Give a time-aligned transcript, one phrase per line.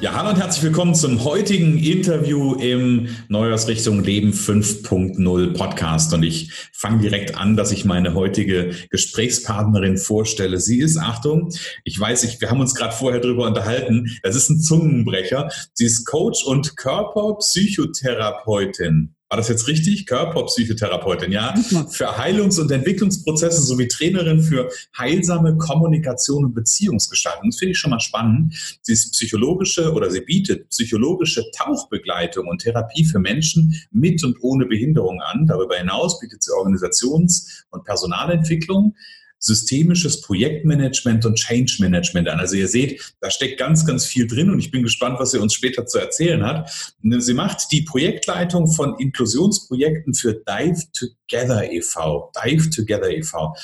[0.00, 6.14] Ja, hallo und herzlich willkommen zum heutigen Interview im Neujahrsrichtung Leben 5.0 Podcast.
[6.14, 10.60] Und ich fange direkt an, dass ich meine heutige Gesprächspartnerin vorstelle.
[10.60, 14.50] Sie ist, Achtung, ich weiß, ich, wir haben uns gerade vorher drüber unterhalten, das ist
[14.50, 15.50] ein Zungenbrecher.
[15.72, 20.06] Sie ist Coach und Körperpsychotherapeutin war das jetzt richtig?
[20.06, 21.54] Körperpsychotherapeutin, ja,
[21.90, 27.50] für Heilungs- und Entwicklungsprozesse sowie Trainerin für heilsame Kommunikation und Beziehungsgestaltung.
[27.50, 28.54] Das finde ich schon mal spannend.
[28.82, 34.64] Sie ist psychologische oder sie bietet psychologische Tauchbegleitung und Therapie für Menschen mit und ohne
[34.64, 35.46] Behinderung an.
[35.46, 38.94] Darüber hinaus bietet sie Organisations- und Personalentwicklung
[39.38, 42.40] systemisches Projektmanagement und Change Management an.
[42.40, 45.38] Also ihr seht, da steckt ganz, ganz viel drin und ich bin gespannt, was sie
[45.38, 46.94] uns später zu erzählen hat.
[47.02, 52.32] Sie macht die Projektleitung von Inklusionsprojekten für Dive Together e.V.
[52.44, 53.54] Dive Together e.V.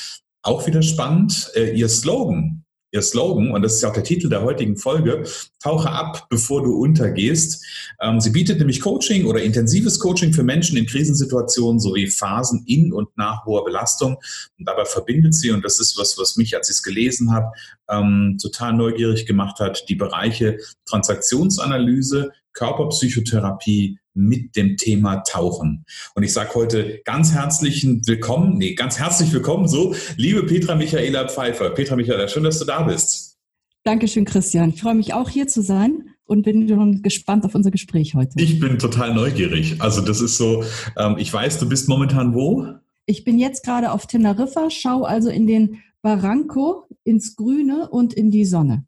[0.43, 2.64] Auch wieder spannend, äh, ihr Slogan
[2.95, 5.25] ihr Slogan, und das ist ja auch der Titel der heutigen Folge,
[5.61, 7.65] tauche ab, bevor du untergehst.
[8.01, 12.93] Ähm, sie bietet nämlich Coaching oder intensives Coaching für Menschen in Krisensituationen sowie Phasen in
[12.93, 14.17] und nach hoher Belastung.
[14.59, 17.51] Und dabei verbindet sie, und das ist was, was mich, als ich es gelesen habe,
[17.91, 25.85] ähm, total neugierig gemacht hat, die Bereiche Transaktionsanalyse, Körperpsychotherapie, mit dem Thema Tauchen.
[26.15, 31.29] Und ich sage heute ganz herzlichen Willkommen, nee, ganz herzlich willkommen, so, liebe Petra Michaela
[31.29, 31.71] Pfeiffer.
[31.71, 33.39] Petra Michaela, schön, dass du da bist.
[33.83, 34.71] Dankeschön, Christian.
[34.71, 38.41] Ich freue mich auch hier zu sein und bin schon gespannt auf unser Gespräch heute.
[38.41, 39.81] Ich bin total neugierig.
[39.81, 40.65] Also das ist so,
[40.97, 42.67] ähm, ich weiß, du bist momentan wo?
[43.07, 48.31] Ich bin jetzt gerade auf Teneriffa, schau also in den Barranco, ins Grüne und in
[48.31, 48.87] die Sonne.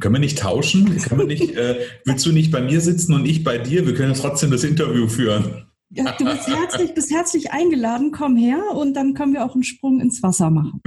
[0.00, 0.96] Können wir nicht tauschen?
[0.98, 3.86] Können wir nicht, äh, willst du nicht bei mir sitzen und ich bei dir?
[3.86, 5.66] Wir können trotzdem das Interview führen.
[5.94, 9.62] Ja, du bist herzlich, bist herzlich eingeladen, komm her und dann können wir auch einen
[9.62, 10.80] Sprung ins Wasser machen.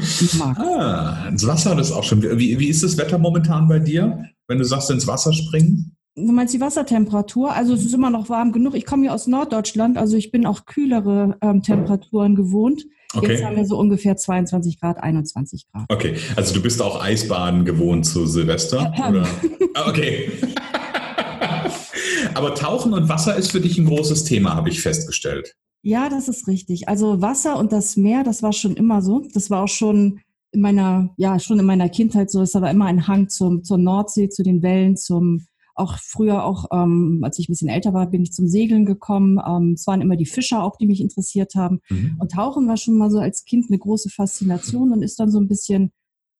[0.57, 2.23] Ah, ins Wasser, das ist auch schon.
[2.23, 5.95] Wie, wie ist das Wetter momentan bei dir, wenn du sagst, ins Wasser springen?
[6.15, 7.53] Du meinst die Wassertemperatur?
[7.53, 8.73] Also es ist immer noch warm genug.
[8.73, 12.85] Ich komme hier aus Norddeutschland, also ich bin auch kühlere ähm, Temperaturen gewohnt.
[13.15, 13.33] Okay.
[13.33, 15.85] Jetzt haben wir so ungefähr 22 Grad, 21 Grad.
[15.89, 18.93] Okay, also du bist auch Eisbaden gewohnt zu Silvester?
[19.09, 19.27] Oder?
[19.73, 20.31] Ah, okay.
[22.33, 25.55] Aber Tauchen und Wasser ist für dich ein großes Thema, habe ich festgestellt.
[25.83, 26.89] Ja, das ist richtig.
[26.89, 29.23] Also Wasser und das Meer, das war schon immer so.
[29.33, 30.19] Das war auch schon
[30.51, 32.41] in meiner, ja, schon in meiner Kindheit so.
[32.41, 35.45] Es war immer ein Hang zum, zur Nordsee, zu den Wellen, zum
[35.75, 39.39] auch früher, auch ähm, als ich ein bisschen älter war, bin ich zum Segeln gekommen.
[39.45, 41.81] Ähm, es waren immer die Fischer auch, die mich interessiert haben.
[41.89, 42.15] Mhm.
[42.19, 45.39] Und Tauchen war schon mal so als Kind eine große Faszination und ist dann so
[45.39, 45.91] ein bisschen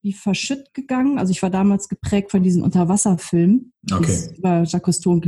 [0.06, 1.18] wie verschütt gegangen.
[1.18, 4.04] Also ich war damals geprägt von diesen Unterwasserfilmen, okay.
[4.06, 5.20] die es über Jacques Cousteau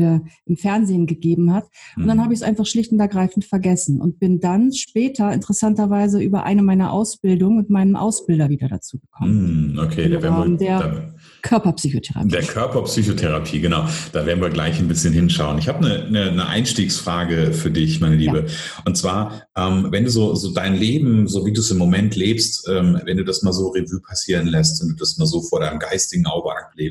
[0.45, 1.65] im Fernsehen gegeben hat.
[1.95, 2.07] Und mhm.
[2.07, 6.43] dann habe ich es einfach schlicht und ergreifend vergessen und bin dann später interessanterweise über
[6.43, 9.71] eine meiner Ausbildungen mit meinem Ausbilder wieder dazu gekommen.
[9.71, 12.29] Mhm, okay, der, wir, der Körperpsychotherapie.
[12.29, 13.87] Der Körperpsychotherapie, genau.
[14.11, 15.57] Da werden wir gleich ein bisschen hinschauen.
[15.57, 18.45] Ich habe eine, eine, eine Einstiegsfrage für dich, meine Liebe.
[18.47, 18.83] Ja.
[18.85, 22.15] Und zwar, ähm, wenn du so, so dein Leben, so wie du es im Moment
[22.15, 25.25] lebst, ähm, wenn du das mal so Revue passieren lässt, lässt und du das mal
[25.25, 26.49] so vor deinem geistigen Auge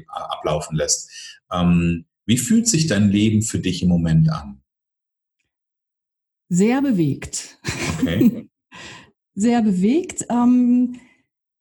[0.08, 1.10] ablaufen lässt.
[1.52, 4.62] Ähm, wie fühlt sich dein Leben für dich im Moment an?
[6.48, 7.58] Sehr bewegt.
[7.98, 8.48] Okay.
[9.34, 10.24] Sehr bewegt.
[10.30, 10.98] Ähm,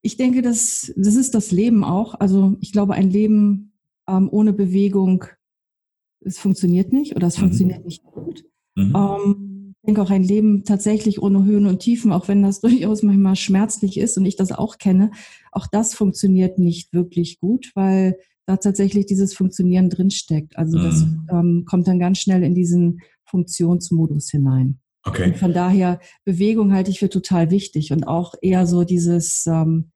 [0.06, 2.14] ich denke, das, das ist das Leben auch.
[2.20, 3.74] Also ich glaube, ein Leben
[4.08, 5.26] ähm, ohne Bewegung,
[6.20, 7.42] es funktioniert nicht oder es mhm.
[7.42, 8.46] funktioniert nicht gut.
[8.76, 8.94] Mhm.
[8.96, 13.02] Ähm, ich denke auch ein Leben tatsächlich ohne Höhen und Tiefen, auch wenn das durchaus
[13.02, 15.10] manchmal schmerzlich ist und ich das auch kenne,
[15.52, 20.56] auch das funktioniert nicht wirklich gut, weil da tatsächlich dieses Funktionieren drinsteckt.
[20.56, 21.28] Also das mhm.
[21.32, 24.78] ähm, kommt dann ganz schnell in diesen Funktionsmodus hinein.
[25.04, 25.32] Okay.
[25.32, 29.92] Und von daher Bewegung halte ich für total wichtig und auch eher so dieses, ähm,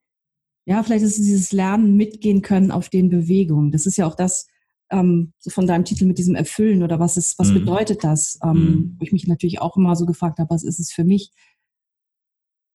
[0.69, 3.71] ja, vielleicht ist es dieses Lernen mitgehen können auf den Bewegungen.
[3.71, 4.47] Das ist ja auch das,
[4.91, 7.55] ähm, so von deinem Titel mit diesem Erfüllen oder was ist, was mhm.
[7.55, 8.37] bedeutet das?
[8.43, 8.95] Ähm, mhm.
[8.99, 11.31] Wo ich mich natürlich auch immer so gefragt habe, was ist es für mich?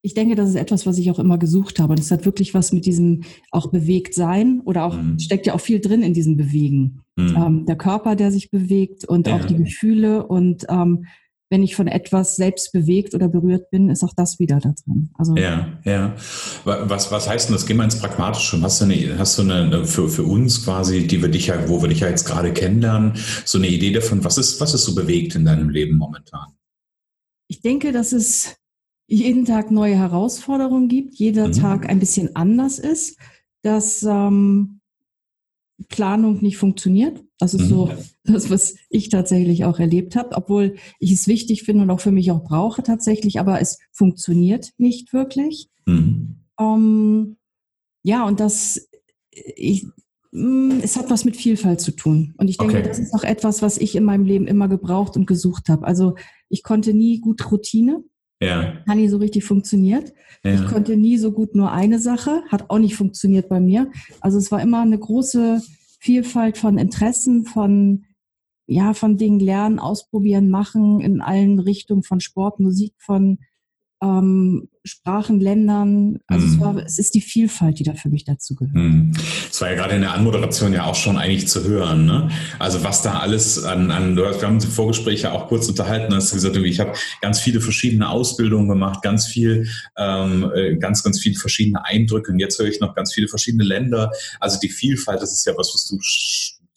[0.03, 1.93] Ich denke, das ist etwas, was ich auch immer gesucht habe.
[1.93, 5.21] Und es hat wirklich was mit diesem auch bewegt sein oder auch mhm.
[5.21, 7.03] steckt ja auch viel drin in diesem Bewegen.
[7.15, 7.37] Mhm.
[7.37, 9.37] Ähm, der Körper, der sich bewegt und ja.
[9.37, 11.07] auch die Gefühle und ähm,
[11.55, 15.11] wenn ich von etwas selbst bewegt oder berührt bin, ist auch das wieder da drin.
[15.15, 16.17] Also ja, ja.
[16.65, 17.65] Was, was heißt denn das?
[17.65, 18.61] Gehen wir ins Pragmatische.
[18.61, 21.81] Hast du eine, hast du eine für, für uns quasi, die wir dich ja, wo
[21.81, 23.13] wir dich ja jetzt gerade kennenlernen,
[23.45, 26.49] so eine Idee davon, was ist, was ist so bewegt in deinem Leben momentan?
[27.47, 28.57] Ich denke, dass es
[29.07, 31.53] jeden Tag neue Herausforderungen gibt, jeder mhm.
[31.53, 33.17] Tag ein bisschen anders ist,
[33.63, 34.81] dass ähm,
[35.95, 37.23] Planung nicht funktioniert.
[37.39, 37.69] Das ist mhm.
[37.69, 37.91] so
[38.25, 42.11] das, was ich tatsächlich auch erlebt habe, obwohl ich es wichtig finde und auch für
[42.11, 45.69] mich auch brauche tatsächlich, aber es funktioniert nicht wirklich.
[45.87, 46.41] Mhm.
[46.59, 47.37] Ähm,
[48.03, 48.89] ja, und das,
[49.31, 49.87] ich,
[50.33, 52.35] mm, es hat was mit Vielfalt zu tun.
[52.39, 52.89] Und ich denke, okay.
[52.89, 55.87] das ist auch etwas, was ich in meinem Leben immer gebraucht und gesucht habe.
[55.87, 56.17] Also
[56.49, 58.03] ich konnte nie gut Routine.
[58.43, 58.75] Ja.
[58.87, 60.13] Hat nie so richtig funktioniert.
[60.43, 60.55] Ja.
[60.55, 63.91] Ich konnte nie so gut nur eine Sache, hat auch nicht funktioniert bei mir.
[64.21, 65.63] Also es war immer eine große
[66.05, 68.05] Vielfalt von Interessen, von
[68.67, 73.39] ja, von Dingen lernen, ausprobieren, machen in allen Richtungen von Sport, Musik, von
[74.03, 76.19] ähm, Sprachen, Ländern.
[76.27, 76.51] Also mm.
[76.51, 76.61] es, mhm.
[76.61, 78.75] war, es ist die Vielfalt, die da für mich dazu gehört.
[78.75, 79.13] Mm.
[79.51, 82.05] Es war ja gerade in der Anmoderation ja auch schon eigentlich zu hören.
[82.05, 82.29] Ne?
[82.59, 85.49] Also was da alles an, an du hast, wir haben uns im Vorgespräch ja auch
[85.49, 86.93] kurz unterhalten, hast gesagt, ich habe
[87.23, 92.39] ganz viele verschiedene Ausbildungen gemacht, ganz viel, ähm, äh, ganz, ganz viele verschiedene Eindrücke und
[92.39, 94.11] jetzt höre ich noch ganz viele verschiedene Länder.
[94.39, 95.99] Also die Vielfalt, das ist ja was, was du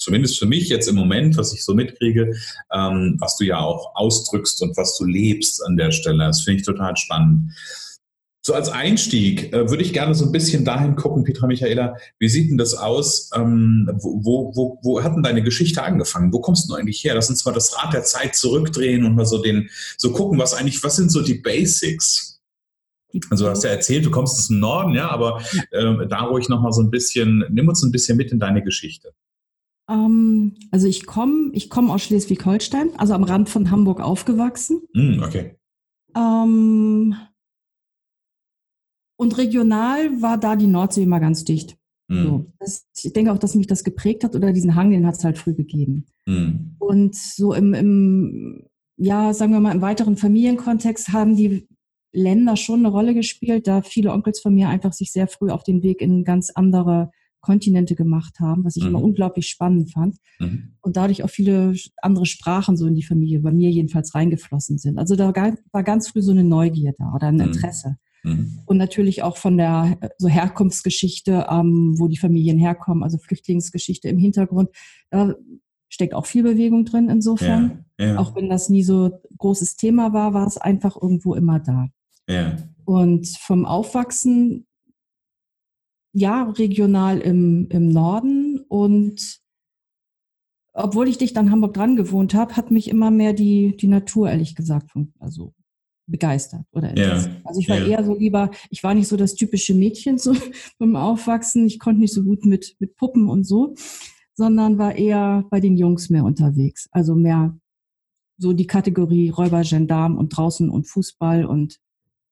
[0.07, 2.33] zumindest für mich jetzt im Moment, was ich so mitkriege,
[2.74, 6.19] ähm, was du ja auch ausdrückst und was du lebst an der Stelle.
[6.19, 7.51] Das finde ich total spannend.
[8.42, 12.30] So als Einstieg äh, würde ich gerne so ein bisschen dahin gucken, Petra Michaela, wie
[12.30, 13.31] sieht denn das aus?
[13.36, 16.31] Ähm, wo, wo, wo hat denn deine Geschichte angefangen?
[16.31, 17.13] Wo kommst du eigentlich her?
[17.13, 20.53] Lass uns mal das Rad der Zeit zurückdrehen und mal so den, so gucken, was
[20.53, 22.39] eigentlich, was sind so die Basics?
[23.30, 26.48] Also du hast ja erzählt, du kommst aus dem Norden, ja, aber äh, da ruhig
[26.48, 29.12] nochmal so ein bisschen, nimm uns ein bisschen mit in deine Geschichte.
[29.89, 34.81] Ähm, also ich komme ich komm aus Schleswig-Holstein, also am Rand von Hamburg aufgewachsen.
[34.94, 35.56] Mm, okay.
[36.16, 37.16] Ähm,
[39.18, 41.78] und regional war da die Nordsee immer ganz dicht.
[42.07, 42.24] Mm.
[42.24, 45.16] So, das, ich denke auch, dass mich das geprägt hat oder diesen Hang, den hat
[45.16, 46.06] es halt früh gegeben.
[46.25, 46.75] Mm.
[46.80, 48.68] Und so im, im,
[48.98, 51.68] ja, sagen wir mal, im weiteren Familienkontext haben die
[52.13, 55.63] Länder schon eine Rolle gespielt, da viele Onkels von mir einfach sich sehr früh auf
[55.63, 57.12] den Weg in ganz andere
[57.42, 58.89] Kontinente gemacht haben, was ich mhm.
[58.89, 60.18] immer unglaublich spannend fand.
[60.39, 60.75] Mhm.
[60.81, 64.98] Und dadurch auch viele andere Sprachen so in die Familie, bei mir jedenfalls reingeflossen sind.
[64.98, 65.34] Also da
[65.72, 67.42] war ganz früh so eine Neugier da oder ein mhm.
[67.42, 67.98] Interesse.
[68.24, 68.60] Mhm.
[68.66, 74.18] Und natürlich auch von der so Herkunftsgeschichte, ähm, wo die Familien herkommen, also Flüchtlingsgeschichte im
[74.18, 74.69] Hintergrund.
[75.10, 75.36] Da
[75.89, 77.86] steckt auch viel Bewegung drin insofern.
[78.00, 78.18] Ja, ja.
[78.19, 81.88] Auch wenn das nie so großes Thema war, war es einfach irgendwo immer da.
[82.30, 82.57] Ja.
[82.86, 84.66] Und vom Aufwachsen
[86.13, 89.39] ja, regional im, im Norden und
[90.74, 94.30] obwohl ich dicht an Hamburg dran gewohnt habe, hat mich immer mehr die, die Natur,
[94.30, 95.54] ehrlich gesagt, also
[96.06, 97.13] begeistert oder ja.
[97.44, 97.88] Also ich war ja.
[97.88, 100.36] eher so lieber, ich war nicht so das typische Mädchen so
[100.80, 103.75] beim Aufwachsen, ich konnte nicht so gut mit, mit Puppen und so,
[104.33, 106.88] sondern war eher bei den Jungs mehr unterwegs.
[106.92, 107.57] Also mehr
[108.38, 111.80] so die Kategorie Räuber, Gendarm und draußen und Fußball und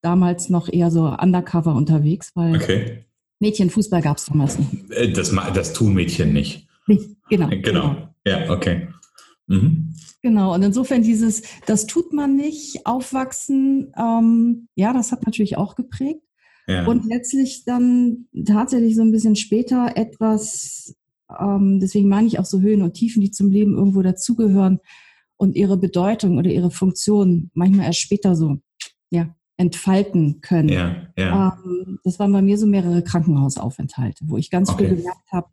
[0.01, 3.05] damals noch eher so undercover unterwegs, weil okay.
[3.39, 4.91] Mädchenfußball gab es damals nicht.
[4.91, 6.67] Äh, das, das tun Mädchen nicht.
[6.87, 7.49] Nicht, genau.
[7.49, 7.61] Genau.
[7.61, 8.09] genau.
[8.25, 8.87] Ja, okay.
[9.47, 9.93] Mhm.
[10.21, 15.75] Genau, und insofern dieses, das tut man nicht, aufwachsen, ähm, ja, das hat natürlich auch
[15.75, 16.21] geprägt.
[16.67, 16.87] Ja.
[16.87, 20.95] Und letztlich dann tatsächlich so ein bisschen später etwas,
[21.39, 24.79] ähm, deswegen meine ich auch so Höhen und Tiefen, die zum Leben irgendwo dazugehören
[25.37, 28.57] und ihre Bedeutung oder ihre Funktion manchmal erst später so,
[29.11, 30.69] ja, entfalten können.
[30.69, 31.57] Ja, ja.
[31.65, 34.87] Ähm, das waren bei mir so mehrere Krankenhausaufenthalte, wo ich ganz okay.
[34.87, 35.47] viel gemerkt habe,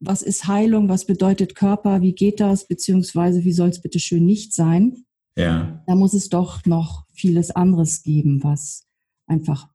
[0.00, 4.26] was ist Heilung, was bedeutet Körper, wie geht das, beziehungsweise wie soll es bitte schön
[4.26, 5.04] nicht sein.
[5.36, 5.82] Ja.
[5.86, 8.86] Da muss es doch noch vieles anderes geben, was
[9.26, 9.68] einfach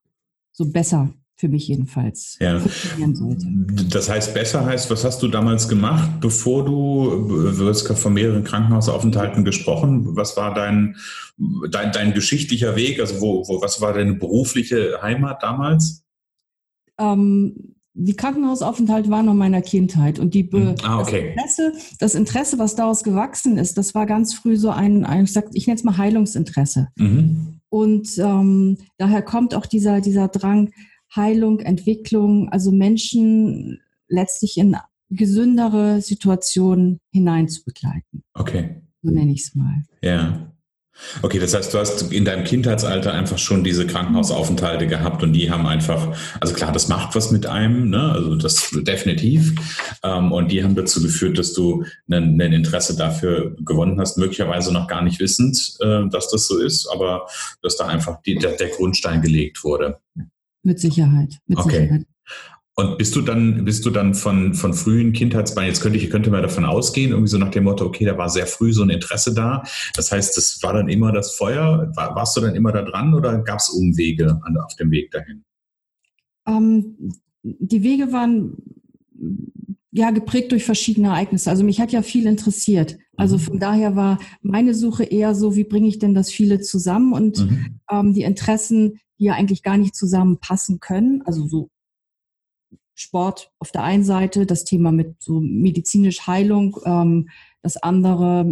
[0.52, 2.60] so besser für mich jedenfalls ja.
[2.60, 3.48] funktionieren sollte.
[3.90, 8.44] Das heißt, besser heißt, was hast du damals gemacht, bevor du, du hast von mehreren
[8.44, 10.98] Krankenhausaufenthalten gesprochen, was war dein,
[11.72, 16.04] dein, dein geschichtlicher Weg, also wo, wo, was war deine berufliche Heimat damals?
[17.00, 21.36] Ähm, die Krankenhausaufenthalte waren noch meiner Kindheit und die Be ah, okay.
[21.38, 25.24] das, Interesse, das Interesse, was daraus gewachsen ist, das war ganz früh so ein, ein
[25.24, 26.90] ich, sag, ich nenne es mal Heilungsinteresse.
[26.98, 27.60] Mhm.
[27.70, 30.72] Und ähm, daher kommt auch dieser, dieser Drang,
[31.16, 34.76] Heilung, Entwicklung, also Menschen letztlich in
[35.10, 38.24] gesündere Situationen hinein zu begleiten.
[38.34, 38.82] Okay.
[39.02, 39.84] So nenne ich es mal.
[40.02, 40.52] Ja.
[41.22, 45.50] Okay, das heißt, du hast in deinem Kindheitsalter einfach schon diese Krankenhausaufenthalte gehabt und die
[45.50, 48.12] haben einfach, also klar, das macht was mit einem, ne?
[48.12, 49.56] also das definitiv.
[50.04, 54.88] Ähm, und die haben dazu geführt, dass du ein, Interesse dafür gewonnen hast, möglicherweise noch
[54.88, 57.28] gar nicht wissend, äh, dass das so ist, aber
[57.62, 60.00] dass da einfach die, der Grundstein gelegt wurde.
[60.64, 61.40] Mit Sicherheit.
[61.48, 61.82] Mit okay.
[61.82, 62.06] Sicherheit.
[62.76, 66.32] Und bist du dann, bist du dann von, von frühen Kindheitsbeinen, jetzt könnte ich, könnte
[66.32, 68.90] man davon ausgehen, irgendwie so nach dem Motto, okay, da war sehr früh so ein
[68.90, 69.64] Interesse da.
[69.96, 71.92] Das heißt, das war dann immer das Feuer.
[71.96, 75.12] War, warst du dann immer da dran oder gab es Umwege an, auf dem Weg
[75.12, 75.44] dahin?
[76.48, 77.12] Ähm,
[77.44, 78.56] die Wege waren
[79.92, 81.50] ja geprägt durch verschiedene Ereignisse.
[81.50, 82.98] Also mich hat ja viel interessiert.
[83.18, 83.42] Also mhm.
[83.42, 87.40] von daher war meine Suche eher so, wie bringe ich denn das viele zusammen und
[87.40, 87.80] mhm.
[87.92, 91.22] ähm, die Interessen, die ja eigentlich gar nicht zusammenpassen können.
[91.26, 91.70] Also so
[92.94, 97.30] Sport auf der einen Seite, das Thema mit so medizinisch Heilung, ähm,
[97.62, 98.46] das andere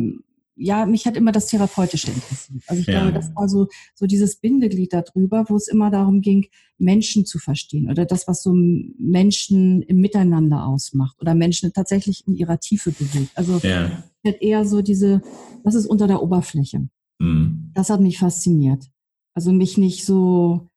[0.57, 2.63] ja, mich hat immer das Therapeutische interessiert.
[2.67, 3.01] Also ich ja.
[3.01, 6.47] glaube, das war so, so dieses Bindeglied darüber, wo es immer darum ging,
[6.79, 12.35] Menschen zu verstehen oder das, was so Menschen im Miteinander ausmacht oder Menschen tatsächlich in
[12.35, 13.31] ihrer Tiefe bewegt.
[13.35, 14.03] Also ja.
[14.23, 15.21] eher so diese,
[15.63, 16.89] was ist unter der Oberfläche?
[17.19, 17.71] Mhm.
[17.73, 18.85] Das hat mich fasziniert.
[19.37, 20.67] Also mich nicht so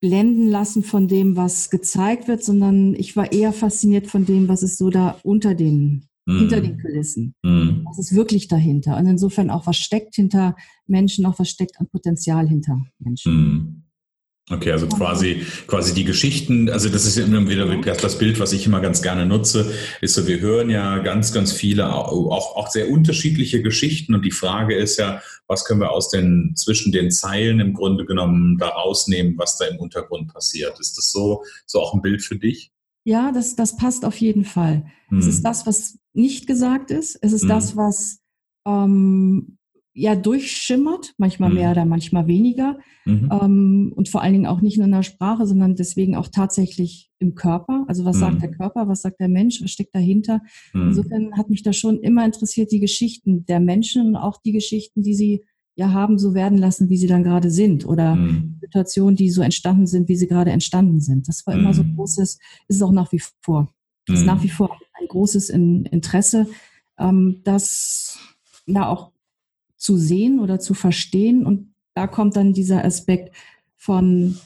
[0.00, 4.62] blenden lassen von dem, was gezeigt wird, sondern ich war eher fasziniert von dem, was
[4.62, 6.80] ist so da unter den hinter den.
[6.80, 7.34] Kulissen.
[7.42, 7.84] Mhm.
[7.84, 8.96] Was ist wirklich dahinter?
[8.96, 10.54] Und insofern auch, was steckt hinter
[10.86, 13.34] Menschen, auch was steckt an Potenzial hinter Menschen.
[13.34, 13.79] Mhm.
[14.52, 18.52] Okay, also quasi, quasi die Geschichten, also das ist ja immer wieder das Bild, was
[18.52, 22.68] ich immer ganz gerne nutze, ist so, wir hören ja ganz, ganz viele, auch, auch
[22.68, 27.12] sehr unterschiedliche Geschichten und die Frage ist ja, was können wir aus den, zwischen den
[27.12, 30.80] Zeilen im Grunde genommen da rausnehmen, was da im Untergrund passiert.
[30.80, 32.72] Ist das so, so auch ein Bild für dich?
[33.04, 34.84] Ja, das, das passt auf jeden Fall.
[35.10, 35.18] Mhm.
[35.18, 35.44] Es ist hm.
[35.44, 37.18] das, was nicht gesagt ist.
[37.22, 37.48] Es ist mhm.
[37.48, 38.18] das, was
[38.66, 39.58] ähm,
[39.92, 41.56] ja durchschimmert, manchmal mhm.
[41.56, 42.78] mehr oder manchmal weniger.
[43.04, 43.28] Mhm.
[43.32, 47.10] Ähm, und vor allen Dingen auch nicht nur in der Sprache, sondern deswegen auch tatsächlich
[47.18, 47.84] im Körper.
[47.88, 48.40] Also was sagt mhm.
[48.40, 50.42] der Körper, was sagt der Mensch, was steckt dahinter?
[50.72, 50.88] Mhm.
[50.88, 55.02] Insofern hat mich da schon immer interessiert, die Geschichten der Menschen und auch die Geschichten,
[55.02, 55.44] die sie
[55.74, 58.58] ja haben so werden lassen, wie sie dann gerade sind oder mhm.
[58.60, 61.26] Situationen, die so entstanden sind, wie sie gerade entstanden sind.
[61.26, 61.96] Das war immer so mhm.
[61.96, 63.72] großes, ist es auch nach wie vor.
[64.08, 66.48] Ist nach wie vor ein großes Interesse,
[66.98, 68.18] ähm, das
[68.66, 69.12] ja auch
[69.80, 71.44] zu sehen oder zu verstehen.
[71.44, 73.34] Und da kommt dann dieser Aspekt
[73.76, 74.38] von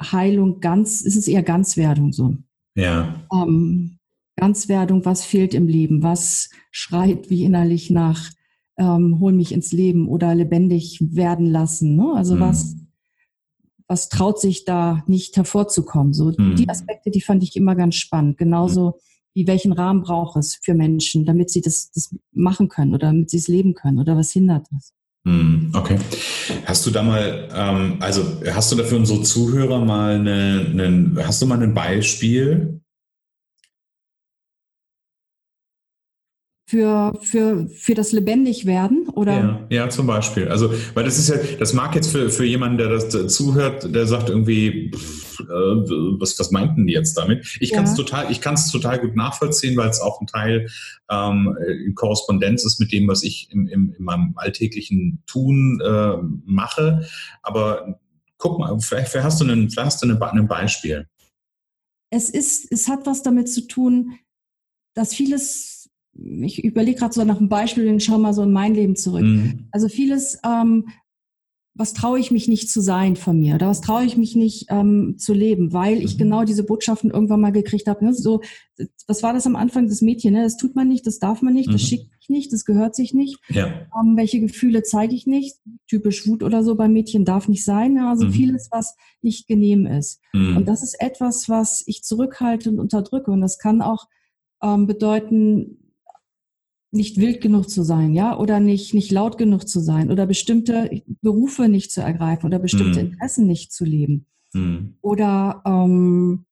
[0.00, 2.36] Heilung ganz, ist es eher Ganzwerdung so.
[2.74, 3.14] Ja.
[3.32, 3.98] Ähm,
[4.36, 8.30] Ganzwerdung, was fehlt im Leben, was schreit wie innerlich nach
[8.78, 11.94] ähm, hol mich ins Leben oder lebendig werden lassen.
[11.94, 12.12] Ne?
[12.16, 12.40] Also mhm.
[12.40, 12.76] was,
[13.86, 16.14] was traut sich da nicht hervorzukommen?
[16.14, 16.56] So mhm.
[16.56, 18.38] die Aspekte, die fand ich immer ganz spannend.
[18.38, 18.98] Genauso
[19.34, 23.30] wie welchen Rahmen braucht es für Menschen, damit sie das, das machen können oder damit
[23.30, 24.92] sie es leben können oder was hindert es?
[25.24, 25.70] Mhm.
[25.74, 25.98] Okay.
[26.64, 31.26] Hast du da mal, ähm, also hast du da für unsere Zuhörer mal eine, eine,
[31.26, 32.81] hast du mal ein Beispiel,
[36.72, 39.32] für, für, für das Lebendigwerden oder?
[39.32, 40.48] Ja, ja, zum Beispiel.
[40.48, 44.06] Also, weil das ist ja, das mag jetzt für, für jemanden, der das zuhört, der
[44.06, 47.58] sagt irgendwie, pff, äh, was, was meinten die jetzt damit?
[47.60, 50.70] Ich kann es total, ich kann es total gut nachvollziehen, weil es auch ein Teil
[51.10, 56.16] ähm, in Korrespondenz ist mit dem, was ich im, im, in meinem alltäglichen Tun äh,
[56.46, 57.06] mache.
[57.42, 58.00] Aber
[58.38, 61.06] guck mal, vielleicht, vielleicht hast du, einen, vielleicht hast du eine, ein Beispiel.
[62.08, 64.18] Es ist, es hat was damit zu tun,
[64.94, 65.81] dass vieles
[66.14, 69.22] ich überlege gerade so nach einem Beispiel und schau mal so in mein Leben zurück.
[69.22, 69.68] Mhm.
[69.70, 70.88] Also vieles, ähm,
[71.74, 74.66] was traue ich mich nicht zu sein von mir oder was traue ich mich nicht
[74.68, 76.18] ähm, zu leben, weil ich mhm.
[76.18, 78.04] genau diese Botschaften irgendwann mal gekriegt habe.
[78.04, 78.12] Ne?
[78.12, 78.42] So,
[79.06, 80.34] was war das am Anfang des Mädchen?
[80.34, 80.42] Ne?
[80.42, 81.86] Das tut man nicht, das darf man nicht, das mhm.
[81.86, 83.38] schickt sich nicht, das gehört sich nicht.
[83.48, 83.68] Ja.
[83.98, 85.56] Ähm, welche Gefühle zeige ich nicht?
[85.88, 87.94] Typisch Wut oder so beim Mädchen darf nicht sein.
[87.94, 88.06] Ne?
[88.06, 88.32] Also mhm.
[88.32, 90.20] vieles, was nicht genehm ist.
[90.34, 90.58] Mhm.
[90.58, 93.30] Und das ist etwas, was ich zurückhalte und unterdrücke.
[93.30, 94.08] Und das kann auch
[94.62, 95.78] ähm, bedeuten,
[96.92, 101.02] nicht wild genug zu sein, ja, oder nicht, nicht laut genug zu sein oder bestimmte
[101.22, 103.12] Berufe nicht zu ergreifen oder bestimmte mhm.
[103.12, 104.26] Interessen nicht zu leben.
[104.52, 104.98] Mhm.
[105.00, 106.44] Oder ähm,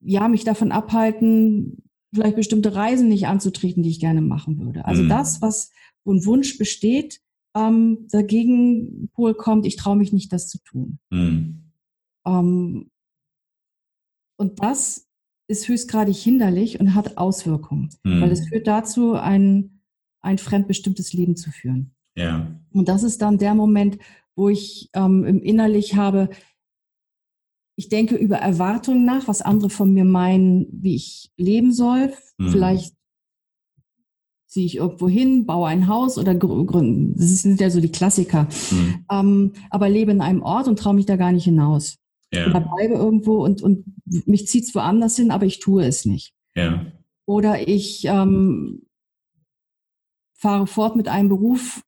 [0.00, 1.82] ja, mich davon abhalten,
[2.14, 4.84] vielleicht bestimmte Reisen nicht anzutreten, die ich gerne machen würde.
[4.84, 5.08] Also mhm.
[5.08, 5.72] das, was
[6.06, 7.20] ein Wunsch besteht,
[7.56, 11.00] ähm, dagegen Pol kommt, ich traue mich nicht, das zu tun.
[11.10, 11.72] Mhm.
[12.24, 12.90] Ähm,
[14.38, 15.05] und das
[15.48, 18.20] ist höchstgradig hinderlich und hat Auswirkungen, mhm.
[18.20, 19.80] weil es führt dazu, ein,
[20.20, 21.94] ein fremdbestimmtes Leben zu führen.
[22.16, 22.60] Ja.
[22.72, 23.98] Und das ist dann der Moment,
[24.34, 26.30] wo ich ähm, innerlich habe,
[27.76, 32.12] ich denke über Erwartungen nach, was andere von mir meinen, wie ich leben soll.
[32.38, 32.50] Mhm.
[32.50, 32.94] Vielleicht
[34.46, 37.14] ziehe ich irgendwo hin, baue ein Haus oder gründen.
[37.16, 38.48] Das sind ja so die Klassiker.
[38.70, 39.04] Mhm.
[39.10, 41.98] Ähm, aber lebe in einem Ort und traue mich da gar nicht hinaus
[42.32, 42.46] ja.
[42.46, 43.84] oder bleibe irgendwo und, und
[44.26, 46.34] mich zieht es woanders hin, aber ich tue es nicht.
[46.54, 46.86] Ja.
[47.26, 48.86] Oder ich ähm,
[50.34, 51.82] fahre fort mit einem Beruf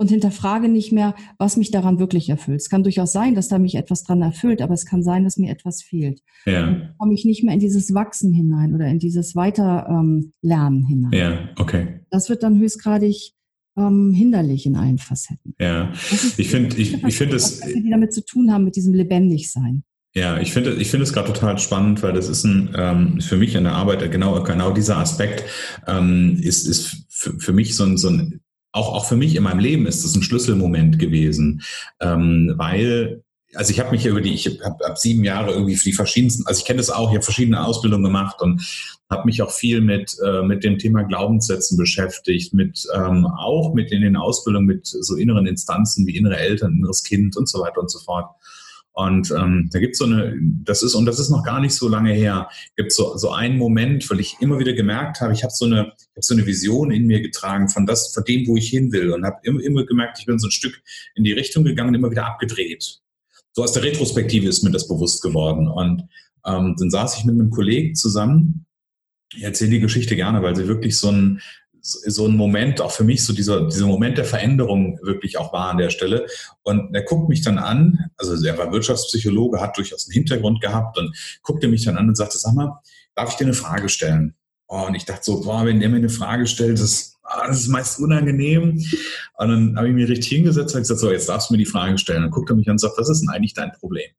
[0.00, 2.62] und hinterfrage nicht mehr, was mich daran wirklich erfüllt.
[2.62, 5.36] Es kann durchaus sein, dass da mich etwas dran erfüllt, aber es kann sein, dass
[5.36, 6.22] mir etwas fehlt.
[6.46, 6.62] Ja.
[6.62, 11.12] Dann komme ich nicht mehr in dieses Wachsen hinein oder in dieses Weiterlernen ähm, hinein.
[11.12, 12.00] Ja, okay.
[12.08, 13.34] Das wird dann höchstgradig
[13.80, 15.54] ähm, hinderlich in allen Facetten.
[15.58, 15.92] Ja,
[16.36, 19.82] ich finde, ich, ich finde es, die damit zu tun haben mit diesem Lebendigsein.
[20.12, 23.36] Ja, ich finde, ich finde es gerade total spannend, weil das ist ein, ähm, für
[23.36, 25.44] mich in der Arbeit genau, genau dieser Aspekt
[25.86, 28.40] ähm, ist, ist für, für mich so ein, so ein
[28.72, 31.62] auch, auch für mich in meinem Leben ist das ein Schlüsselmoment gewesen,
[32.00, 33.22] ähm, weil
[33.54, 36.46] also ich habe mich über die, ich habe hab sieben Jahre irgendwie für die verschiedensten,
[36.46, 38.62] also ich kenne das auch, ich habe verschiedene Ausbildungen gemacht und
[39.10, 43.90] habe mich auch viel mit, äh, mit dem Thema Glaubenssätzen beschäftigt, mit ähm, auch mit
[43.90, 47.80] in den Ausbildungen mit so inneren Instanzen wie innere Eltern, inneres Kind und so weiter
[47.80, 48.30] und so fort.
[48.92, 51.74] Und ähm, da gibt es so eine, das ist, und das ist noch gar nicht
[51.74, 55.42] so lange her, gibt so, so einen Moment, weil ich immer wieder gemerkt habe, ich
[55.42, 58.56] habe so eine, hab so eine Vision in mir getragen von das, von dem, wo
[58.56, 59.12] ich hin will.
[59.12, 60.82] Und habe immer, immer gemerkt, ich bin so ein Stück
[61.14, 63.00] in die Richtung gegangen und immer wieder abgedreht.
[63.52, 65.68] So aus der Retrospektive ist mir das bewusst geworden.
[65.68, 66.08] Und
[66.46, 68.66] ähm, dann saß ich mit einem Kollegen zusammen.
[69.34, 71.40] Ich erzähle die Geschichte gerne, weil sie wirklich so ein,
[71.82, 75.70] so ein Moment auch für mich, so dieser, dieser Moment der Veränderung wirklich auch war
[75.70, 76.26] an der Stelle.
[76.62, 80.98] Und er guckt mich dann an, also er war Wirtschaftspsychologe, hat durchaus einen Hintergrund gehabt
[80.98, 82.80] und guckte mich dann an und sagte, sag mal,
[83.14, 84.34] darf ich dir eine Frage stellen?
[84.66, 87.68] Und ich dachte so, boah, wenn der mir eine Frage stellt, das, ah, das ist
[87.68, 88.82] meist unangenehm.
[89.38, 91.66] Und dann habe ich mich richtig hingesetzt und gesagt, so, jetzt darfst du mir die
[91.66, 92.18] Frage stellen.
[92.18, 94.10] Und dann guckt er mich an und sagt, was ist denn eigentlich dein Problem?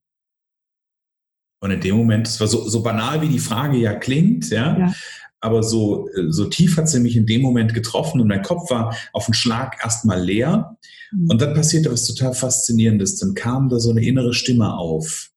[1.63, 4.77] Und in dem Moment, das war so, so banal, wie die Frage ja klingt, ja,
[4.77, 4.93] ja
[5.41, 8.69] aber so, äh, so tief hat sie mich in dem Moment getroffen und mein Kopf
[8.69, 10.77] war auf den Schlag erstmal leer.
[11.11, 11.29] Mhm.
[11.29, 13.17] Und dann passierte was total Faszinierendes.
[13.19, 15.31] Dann kam da so eine innere Stimme auf.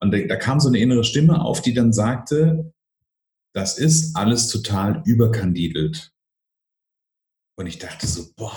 [0.00, 2.72] Und da, da kam so eine innere Stimme auf, die dann sagte,
[3.54, 6.12] das ist alles total überkandidelt.
[7.56, 8.54] Und ich dachte so, boah,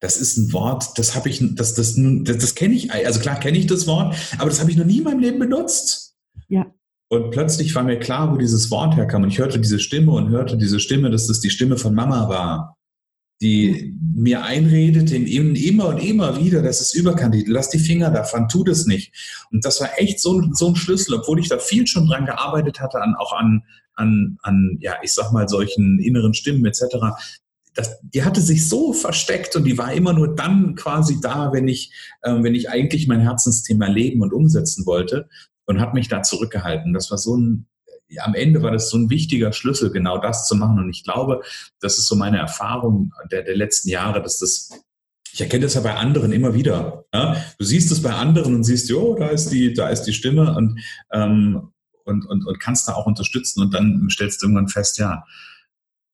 [0.00, 3.38] das ist ein Wort, das habe ich, das, das, das, das kenne ich, also klar
[3.38, 6.16] kenne ich das Wort, aber das habe ich noch nie in meinem Leben benutzt.
[6.48, 6.66] Ja.
[7.08, 9.24] Und plötzlich war mir klar, wo dieses Wort herkam.
[9.24, 12.28] Und ich hörte diese Stimme und hörte diese Stimme, dass das die Stimme von Mama
[12.28, 12.76] war,
[13.42, 18.64] die mir einredete immer und immer wieder, das ist überkandid, lass die Finger davon, tu
[18.64, 19.12] das nicht.
[19.50, 22.80] Und das war echt so, so ein Schlüssel, obwohl ich da viel schon dran gearbeitet
[22.80, 26.82] hatte, an, auch an, an, an, ja, ich sag mal, solchen inneren Stimmen etc.
[27.74, 31.68] Das, die hatte sich so versteckt und die war immer nur dann quasi da, wenn
[31.68, 35.28] ich, äh, wenn ich eigentlich mein Herzensthema leben und umsetzen wollte
[35.66, 36.92] und habe mich da zurückgehalten.
[36.92, 37.66] Das war so ein,
[38.08, 40.78] ja, am Ende war das so ein wichtiger Schlüssel, genau das zu machen.
[40.80, 41.42] Und ich glaube,
[41.80, 44.70] das ist so meine Erfahrung der, der letzten Jahre, dass das
[45.32, 47.04] ich erkenne das ja bei anderen immer wieder.
[47.14, 47.36] Ja?
[47.58, 50.56] Du siehst es bei anderen und siehst, jo, da ist die, da ist die Stimme
[50.56, 50.80] und,
[51.12, 51.72] ähm,
[52.04, 55.24] und, und, und kannst da auch unterstützen und dann stellst du irgendwann fest, ja,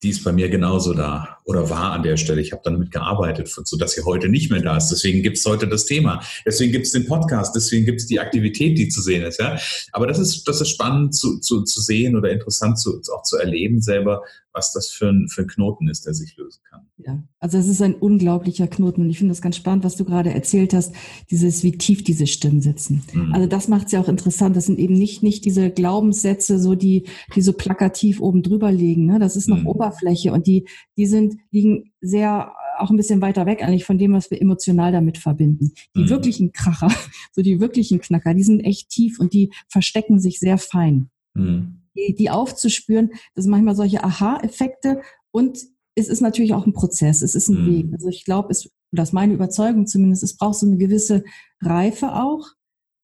[0.03, 2.39] die ist bei mir genauso da oder war an der Stelle.
[2.39, 4.89] Ich habe damit gearbeitet, sodass sie heute nicht mehr da ist.
[4.89, 6.21] Deswegen gibt es heute das Thema.
[6.45, 7.55] Deswegen gibt es den Podcast.
[7.55, 9.39] Deswegen gibt es die Aktivität, die zu sehen ist.
[9.39, 9.57] Ja?
[9.93, 13.37] Aber das ist, das ist spannend zu, zu, zu sehen oder interessant zu, auch zu
[13.37, 14.21] erleben selber,
[14.57, 16.87] was das für ein, für ein Knoten ist, der sich lösen kann.
[16.97, 20.03] Ja, also es ist ein unglaublicher Knoten und ich finde das ganz spannend, was du
[20.03, 20.95] gerade erzählt hast,
[21.29, 23.03] dieses, wie tief diese Stimmen sitzen.
[23.13, 23.33] Mhm.
[23.33, 24.55] Also das macht es ja auch interessant.
[24.55, 27.03] Das sind eben nicht, nicht diese Glaubenssätze, so die,
[27.35, 29.05] die so plakativ oben drüber liegen.
[29.05, 29.19] Ne?
[29.19, 29.67] Das ist noch mhm.
[29.67, 30.67] Oberfläche und die,
[30.97, 34.91] die sind, liegen sehr auch ein bisschen weiter weg eigentlich von dem, was wir emotional
[34.91, 35.73] damit verbinden.
[35.95, 36.09] Die mhm.
[36.09, 36.89] wirklichen Kracher,
[37.31, 41.09] so die wirklichen Knacker, die sind echt tief und die verstecken sich sehr fein.
[41.35, 45.59] Mhm die, die aufzuspüren, das sind manchmal solche Aha-Effekte und
[45.95, 47.75] es ist natürlich auch ein Prozess, es ist ein mhm.
[47.75, 47.93] Weg.
[47.93, 51.23] Also ich glaube, es, das ist meine Überzeugung zumindest, es braucht so eine gewisse
[51.59, 52.45] Reife auch,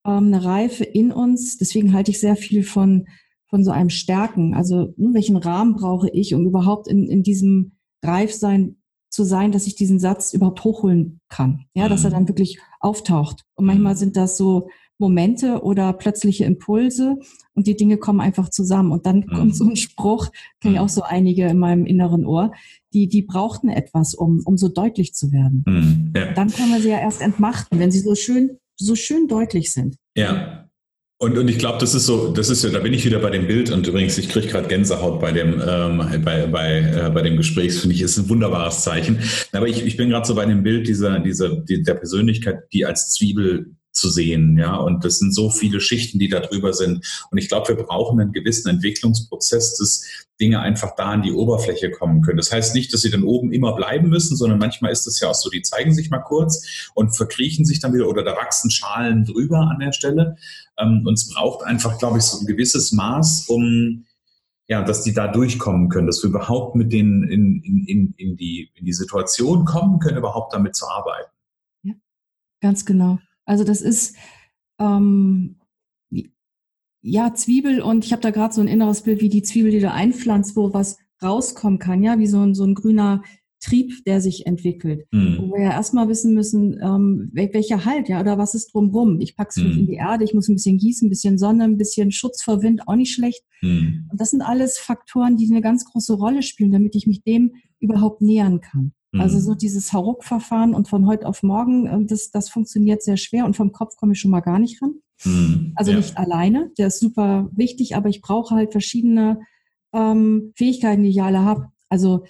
[0.06, 1.58] ähm, eine Reife in uns.
[1.58, 3.08] Deswegen halte ich sehr viel von,
[3.50, 4.54] von so einem Stärken.
[4.54, 8.78] Also hm, welchen Rahmen brauche ich, um überhaupt in, in diesem Reifsein
[9.10, 11.66] zu sein, dass ich diesen Satz überhaupt hochholen kann.
[11.74, 12.14] Ja, dass er mhm.
[12.14, 13.44] dann wirklich auftaucht.
[13.56, 14.00] Und manchmal mhm.
[14.00, 14.70] sind das so
[15.04, 17.18] Momente oder plötzliche Impulse
[17.54, 18.94] und die Dinge kommen einfach zusammen.
[18.94, 19.28] Und dann mhm.
[19.28, 20.30] kommt so ein Spruch,
[20.62, 20.90] kenne ich auch mhm.
[20.90, 22.54] so einige in meinem inneren Ohr,
[22.94, 25.66] die, die brauchten etwas, um, um so deutlich zu werden.
[25.68, 26.14] Mhm.
[26.16, 26.32] Ja.
[26.32, 29.98] Dann können wir sie ja erst entmachten, wenn sie so schön, so schön deutlich sind.
[30.16, 30.70] Ja,
[31.24, 33.30] und, und ich glaube, das ist so, das ist ja, da bin ich wieder bei
[33.30, 37.22] dem Bild und übrigens, ich kriege gerade Gänsehaut bei dem, ähm, bei, bei, äh, bei
[37.22, 39.20] dem Gespräch, finde ich, ist ein wunderbares Zeichen.
[39.54, 42.86] Aber ich, ich bin gerade so bei dem Bild dieser, dieser, die, der Persönlichkeit, die
[42.86, 44.76] als Zwiebel zu sehen, ja.
[44.76, 47.06] Und das sind so viele Schichten, die da drüber sind.
[47.32, 50.06] Und ich glaube, wir brauchen einen gewissen Entwicklungsprozess, dass
[50.42, 52.38] Dinge einfach da an die Oberfläche kommen können.
[52.38, 55.30] Das heißt nicht, dass sie dann oben immer bleiben müssen, sondern manchmal ist es ja
[55.30, 58.70] auch so, die zeigen sich mal kurz und verkriechen sich dann wieder oder da wachsen
[58.70, 60.36] Schalen drüber an der Stelle.
[60.78, 64.06] Ähm, und es braucht einfach, glaube ich, so ein gewisses Maß, um
[64.68, 68.38] ja, dass die da durchkommen können, dass wir überhaupt mit denen in, in, in, in,
[68.38, 71.32] die, in die Situation kommen können, überhaupt damit zu arbeiten.
[71.84, 71.94] Ja,
[72.62, 73.20] ganz genau.
[73.46, 74.16] Also das ist
[74.80, 75.60] ähm,
[77.02, 79.80] ja Zwiebel und ich habe da gerade so ein inneres Bild wie die Zwiebel, die
[79.80, 83.24] du einpflanzt, wo was rauskommen kann, ja, wie so ein, so ein grüner
[83.64, 85.06] Trieb, der sich entwickelt.
[85.12, 85.38] Mhm.
[85.40, 89.22] Wo wir ja erstmal wissen müssen, ähm, welcher Halt, ja, oder was ist drumrum.
[89.22, 89.72] Ich pack's mhm.
[89.72, 92.62] in die Erde, ich muss ein bisschen gießen, ein bisschen Sonne, ein bisschen Schutz vor
[92.62, 93.44] Wind, auch nicht schlecht.
[93.62, 94.10] Mhm.
[94.12, 97.54] Und das sind alles Faktoren, die eine ganz große Rolle spielen, damit ich mich dem
[97.80, 98.94] überhaupt nähern kann.
[99.20, 99.42] Also mhm.
[99.42, 103.56] so dieses Hauruck-Verfahren und von heute auf morgen, äh, das, das funktioniert sehr schwer und
[103.56, 104.96] vom Kopf komme ich schon mal gar nicht ran.
[105.24, 105.74] Mhm.
[105.76, 105.98] Also ja.
[105.98, 109.42] nicht alleine, der ist super wichtig, aber ich brauche halt verschiedene
[109.94, 111.70] ähm, Fähigkeiten, die ich alle habe.
[111.90, 112.26] Also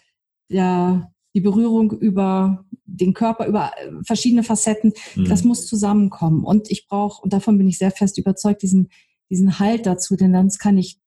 [0.51, 5.25] der, die Berührung über den Körper, über äh, verschiedene Facetten, mhm.
[5.25, 6.43] das muss zusammenkommen.
[6.43, 8.89] Und ich brauche, und davon bin ich sehr fest überzeugt, diesen,
[9.29, 10.99] diesen Halt dazu, denn sonst kann ich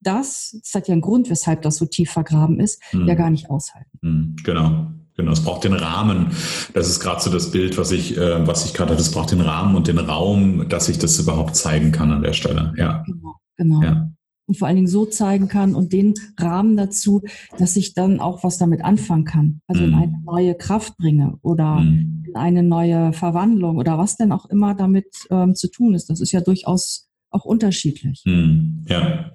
[0.00, 3.06] das, das hat ja einen Grund, weshalb das so tief vergraben ist, mhm.
[3.06, 3.98] ja gar nicht aushalten.
[4.02, 4.36] Mhm.
[4.44, 4.90] Genau.
[5.16, 6.28] Genau, es braucht den Rahmen.
[6.72, 9.00] Das ist gerade so das Bild, was ich, äh, was ich gerade hatte.
[9.00, 12.32] Es braucht den Rahmen und den Raum, dass ich das überhaupt zeigen kann an der
[12.32, 12.72] Stelle.
[12.76, 13.04] Ja.
[13.06, 13.36] Genau.
[13.56, 13.82] genau.
[13.82, 14.10] Ja
[14.46, 17.22] und vor allen Dingen so zeigen kann und den Rahmen dazu,
[17.58, 19.60] dass ich dann auch was damit anfangen kann.
[19.66, 19.84] Also mm.
[19.84, 19.96] in mhm.
[19.96, 22.24] eine neue Kraft bringe oder mm.
[22.26, 26.10] in eine neue Verwandlung oder was denn auch immer damit ähm, zu tun ist.
[26.10, 28.22] Das ist ja durchaus auch unterschiedlich.
[28.26, 28.84] Mm.
[28.86, 29.32] Ja.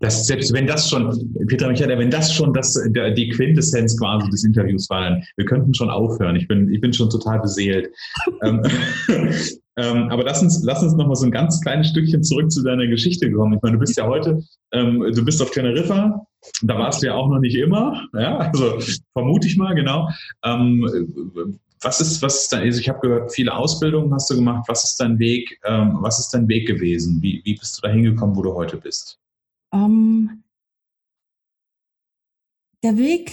[0.00, 2.78] Das, selbst wenn das schon, Peter Michael, wenn das schon das,
[3.16, 6.36] die Quintessenz quasi des Interviews war, dann wir könnten schon aufhören.
[6.36, 7.90] Ich bin, ich bin schon total beseelt.
[8.42, 8.62] ähm,
[9.76, 12.62] ähm, aber lass uns, lass uns noch mal so ein ganz kleines Stückchen zurück zu
[12.62, 13.54] deiner Geschichte kommen.
[13.54, 16.26] Ich meine, du bist ja heute, ähm, du bist auf Teneriffa,
[16.62, 18.78] da warst du ja auch noch nicht immer, ja, also
[19.12, 20.08] vermute ich mal, genau.
[20.44, 24.64] Ähm, was ist, was ist dein, also ich habe gehört, viele Ausbildungen hast du gemacht.
[24.68, 27.20] Was ist dein Weg, ähm, was ist dein Weg gewesen?
[27.20, 29.18] Wie, wie bist du da hingekommen, wo du heute bist?
[29.84, 30.42] Ähm,
[32.82, 33.32] der Weg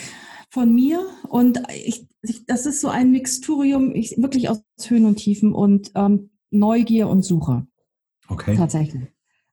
[0.50, 5.16] von mir und ich, ich, das ist so ein Mixturium, ich, wirklich aus Höhen und
[5.16, 7.66] Tiefen und ähm, Neugier und Suche.
[8.28, 8.56] Okay.
[8.56, 9.04] Tatsächlich.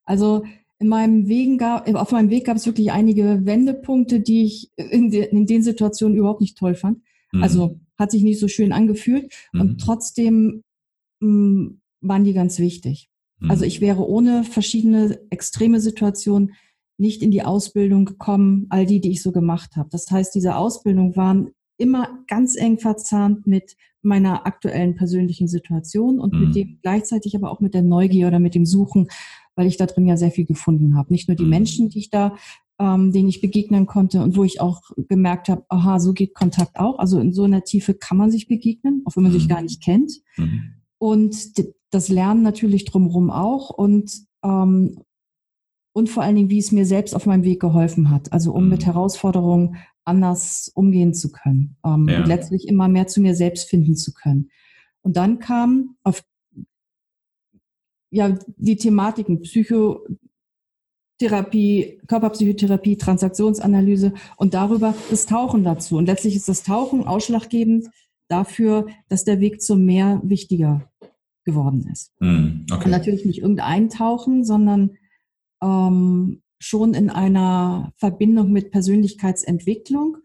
[0.04, 0.44] Also
[0.78, 5.10] in meinem Wegen gab, auf meinem Weg gab es wirklich einige Wendepunkte, die ich in,
[5.10, 7.02] de, in den Situationen überhaupt nicht toll fand.
[7.32, 7.42] Mhm.
[7.42, 9.60] Also hat sich nicht so schön angefühlt mhm.
[9.60, 10.62] und trotzdem
[11.20, 13.10] mh, mm, waren die ganz wichtig.
[13.38, 13.50] Mhm.
[13.50, 16.54] Also ich wäre ohne verschiedene extreme Situationen
[17.00, 19.88] nicht in die Ausbildung gekommen, all die, die ich so gemacht habe.
[19.90, 26.34] Das heißt, diese Ausbildung waren immer ganz eng verzahnt mit meiner aktuellen persönlichen Situation und
[26.34, 26.40] mhm.
[26.40, 29.08] mit dem gleichzeitig aber auch mit der Neugier oder mit dem Suchen,
[29.56, 31.12] weil ich da drin ja sehr viel gefunden habe.
[31.12, 31.50] Nicht nur die mhm.
[31.50, 32.36] Menschen, die ich da,
[32.78, 36.78] ähm, denen ich begegnen konnte und wo ich auch gemerkt habe, aha, so geht Kontakt
[36.78, 36.98] auch.
[36.98, 39.38] Also in so einer Tiefe kann man sich begegnen, auch wenn man mhm.
[39.38, 40.12] sich gar nicht kennt.
[40.36, 40.74] Mhm.
[40.98, 41.54] Und
[41.90, 44.12] das Lernen natürlich drumherum auch und
[44.44, 44.98] ähm,
[45.92, 48.32] und vor allen Dingen, wie es mir selbst auf meinem Weg geholfen hat.
[48.32, 48.70] Also um mhm.
[48.70, 52.18] mit Herausforderungen anders umgehen zu können ähm, ja.
[52.18, 54.50] und letztlich immer mehr zu mir selbst finden zu können.
[55.02, 56.22] Und dann kam auf
[58.10, 60.10] ja die Thematiken Psychotherapie,
[62.06, 65.96] Körperpsychotherapie, Transaktionsanalyse und darüber das Tauchen dazu.
[65.96, 67.88] Und letztlich ist das Tauchen ausschlaggebend
[68.28, 70.90] dafür, dass der Weg zum Meer wichtiger
[71.44, 72.12] geworden ist.
[72.20, 72.84] Mm, okay.
[72.84, 74.96] Und natürlich nicht irgendein Tauchen, sondern
[75.62, 80.18] ähm, schon in einer Verbindung mit Persönlichkeitsentwicklung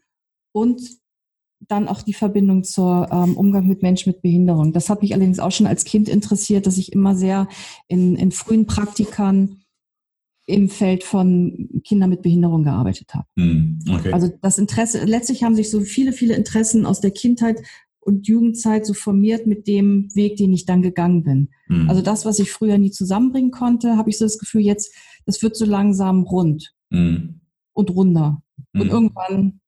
[0.52, 0.82] und
[1.68, 4.74] dann auch die Verbindung zur ähm, Umgang mit Menschen mit Behinderung.
[4.74, 7.48] Das hat mich allerdings auch schon als Kind interessiert, dass ich immer sehr
[7.88, 9.62] in, in frühen Praktikern
[10.48, 13.26] im Feld von Kindern mit Behinderung gearbeitet habe.
[13.38, 14.12] Hm, okay.
[14.14, 17.64] Also das Interesse, letztlich haben sich so viele, viele Interessen aus der Kindheit
[18.00, 21.50] und Jugendzeit so formiert mit dem Weg, den ich dann gegangen bin.
[21.68, 21.90] Mhm.
[21.90, 24.94] Also das, was ich früher nie zusammenbringen konnte, habe ich so das Gefühl, jetzt,
[25.26, 27.42] das wird so langsam rund mhm.
[27.74, 28.42] und runder.
[28.74, 28.82] Mhm.
[28.82, 29.60] Und irgendwann,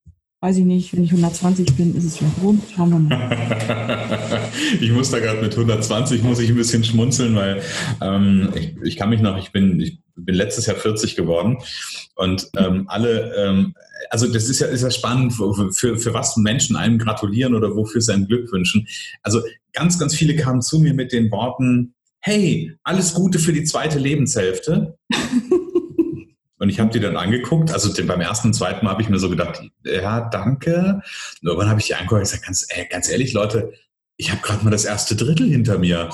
[0.42, 2.64] weiß ich nicht, wenn ich 120 bin, ist es vielleicht rund.
[2.76, 4.50] Schauen wir mal.
[4.82, 7.62] ich muss da gerade mit 120 muss ich ein bisschen schmunzeln, weil
[8.02, 11.58] ähm, ich, ich kann mich noch, ich bin, ich bin letztes Jahr 40 geworden
[12.16, 13.76] und ähm, alle ähm,
[14.10, 18.02] also das ist ja, ist ja spannend, für, für was Menschen einem gratulieren oder wofür
[18.02, 18.88] sie einem Glück wünschen.
[19.22, 19.42] Also
[19.74, 24.00] ganz, ganz viele kamen zu mir mit den Worten, hey, alles Gute für die zweite
[24.00, 24.98] Lebenshälfte.
[26.60, 29.10] Und ich habe die dann angeguckt, also den, beim ersten und zweiten Mal habe ich
[29.10, 31.02] mir so gedacht, ja, danke.
[31.42, 33.74] Und irgendwann habe ich die angeguckt und gesagt, ganz, ey, ganz ehrlich, Leute,
[34.16, 36.10] ich habe gerade mal das erste Drittel hinter mir.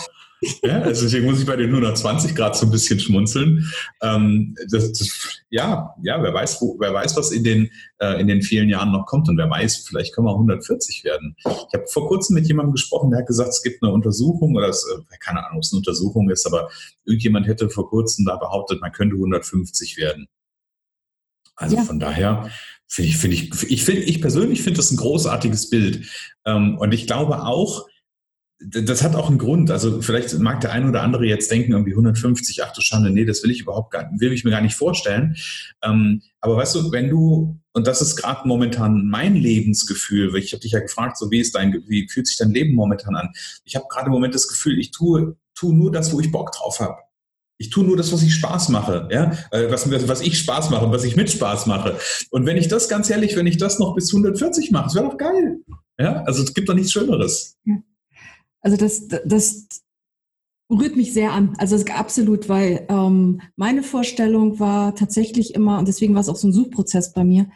[0.63, 3.71] Ja, also deswegen muss ich bei den 120 Grad so ein bisschen schmunzeln.
[4.01, 8.27] Ähm, das, das, ja, ja, wer weiß, wo, wer weiß, was in den, äh, in
[8.27, 11.36] den vielen Jahren noch kommt und wer weiß, vielleicht können wir 140 werden.
[11.39, 14.69] Ich habe vor kurzem mit jemandem gesprochen, der hat gesagt, es gibt eine Untersuchung oder
[14.69, 16.69] es, äh, keine Ahnung, ob es eine Untersuchung ist, aber
[17.06, 20.27] irgendjemand hätte vor kurzem da behauptet, man könnte 150 werden.
[21.56, 21.84] Also ja.
[21.84, 22.49] von daher
[22.88, 26.08] finde ich, finde ich, ich, find, ich persönlich finde das ein großartiges Bild.
[26.45, 27.88] Ähm, und ich glaube auch,
[28.65, 29.71] das hat auch einen Grund.
[29.71, 33.26] Also vielleicht mag der eine oder andere jetzt denken, irgendwie 150, ach du Schande, nee,
[33.26, 35.36] das will ich überhaupt gar, will ich mir gar nicht vorstellen.
[35.82, 40.54] Ähm, aber weißt du, wenn du, und das ist gerade momentan mein Lebensgefühl, weil ich
[40.54, 43.30] habe dich ja gefragt, so wie ist dein, wie fühlt sich dein Leben momentan an?
[43.65, 46.52] Ich habe gerade im Moment das Gefühl, ich tue, tue nur das, wo ich Bock
[46.52, 46.97] drauf habe.
[47.58, 50.91] Ich tue nur das, was ich Spaß mache, ja, äh, was, was ich Spaß mache,
[50.91, 51.97] was ich mit Spaß mache.
[52.30, 55.06] Und wenn ich das ganz ehrlich, wenn ich das noch bis 140 mache, das wäre
[55.06, 55.60] doch geil.
[55.99, 57.58] Ja, also es gibt doch nichts Schöneres.
[58.63, 59.67] Also das, das
[60.71, 61.54] rührt mich sehr an.
[61.58, 66.36] Also es absolut, weil ähm, meine Vorstellung war tatsächlich immer, und deswegen war es auch
[66.36, 67.47] so ein Suchprozess bei mir,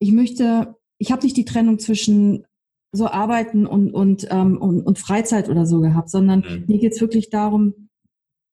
[0.00, 2.44] ich möchte, ich habe nicht die Trennung zwischen
[2.92, 6.64] so Arbeiten und, und, ähm, und, und Freizeit oder so gehabt, sondern mhm.
[6.66, 7.88] mir geht es wirklich darum,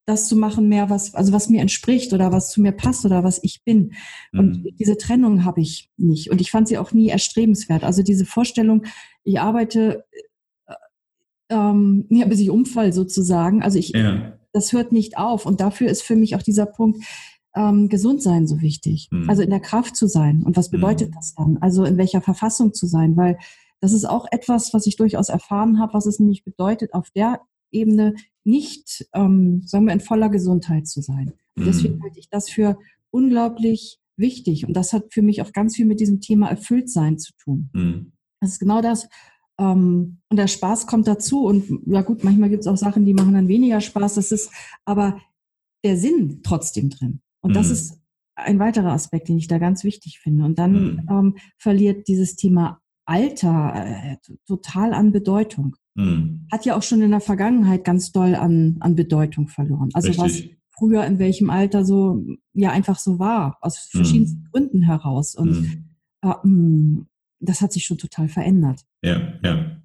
[0.05, 3.23] das zu machen mehr, was, also was mir entspricht oder was zu mir passt oder
[3.23, 3.93] was ich bin.
[4.34, 4.75] Und mhm.
[4.77, 6.29] diese Trennung habe ich nicht.
[6.29, 7.84] Und ich fand sie auch nie erstrebenswert.
[7.84, 8.86] Also diese Vorstellung,
[9.23, 10.05] ich arbeite
[11.49, 13.62] ähm, ja, bis ich umfall sozusagen.
[13.62, 14.34] Also ich, ja.
[14.53, 15.45] das hört nicht auf.
[15.45, 17.03] Und dafür ist für mich auch dieser Punkt,
[17.55, 19.08] ähm, gesund sein so wichtig.
[19.12, 19.29] Mhm.
[19.29, 20.43] Also in der Kraft zu sein.
[20.43, 21.13] Und was bedeutet mhm.
[21.15, 21.58] das dann?
[21.62, 23.15] Also in welcher Verfassung zu sein?
[23.15, 23.38] Weil
[23.81, 27.41] das ist auch etwas, was ich durchaus erfahren habe, was es nämlich bedeutet, auf der
[27.71, 31.34] Ebene nicht, ähm, sagen wir, in voller Gesundheit zu sein.
[31.55, 32.03] Und deswegen mhm.
[32.03, 32.77] halte ich das für
[33.12, 34.67] unglaublich wichtig.
[34.67, 37.69] Und das hat für mich auch ganz viel mit diesem Thema Erfülltsein zu tun.
[37.73, 38.12] Mhm.
[38.41, 39.08] Das ist genau das.
[39.59, 41.45] Ähm, und der Spaß kommt dazu.
[41.45, 44.15] Und ja gut, manchmal gibt es auch Sachen, die machen dann weniger Spaß.
[44.15, 44.51] Das ist
[44.85, 45.19] aber
[45.83, 47.21] der Sinn trotzdem drin.
[47.41, 47.55] Und mhm.
[47.55, 47.99] das ist
[48.35, 50.43] ein weiterer Aspekt, den ich da ganz wichtig finde.
[50.43, 51.07] Und dann mhm.
[51.09, 55.75] ähm, verliert dieses Thema Alter äh, total an Bedeutung.
[55.95, 56.47] Mhm.
[56.51, 59.89] Hat ja auch schon in der Vergangenheit ganz doll an, an Bedeutung verloren.
[59.93, 60.23] Also Richtig.
[60.23, 63.97] was früher in welchem Alter so ja einfach so war, aus mhm.
[63.99, 64.49] verschiedensten.
[64.51, 65.35] Gründen heraus.
[65.35, 65.85] Und mhm.
[66.21, 66.33] äh,
[67.45, 68.81] das hat sich schon total verändert.
[69.03, 69.81] Ja, ja.